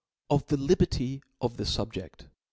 Of 0.31 0.47
the 0.47 0.57
Liberty 0.57 1.21
of 1.41 1.57
the 1.57 1.63
Suhje^. 1.63 2.09